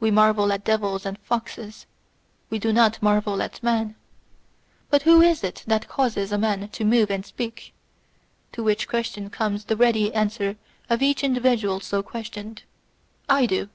We 0.00 0.10
marvel 0.10 0.52
at 0.52 0.64
devils 0.64 1.06
and 1.06 1.16
foxes: 1.20 1.86
we 2.50 2.58
do 2.58 2.72
not 2.72 3.00
marvel 3.00 3.40
at 3.40 3.62
man. 3.62 3.94
But 4.90 5.02
who 5.02 5.20
is 5.22 5.44
it 5.44 5.62
that 5.68 5.86
causes 5.86 6.32
a 6.32 6.36
man 6.36 6.66
to 6.70 6.84
move 6.84 7.12
and 7.12 7.22
to 7.22 7.28
speak? 7.28 7.72
to 8.50 8.64
which 8.64 8.88
question 8.88 9.30
comes 9.30 9.66
the 9.66 9.76
ready 9.76 10.12
answer 10.12 10.56
of 10.90 11.00
each 11.00 11.22
individual 11.22 11.78
so 11.78 12.02
questioned, 12.02 12.64
'/do.' 13.30 13.68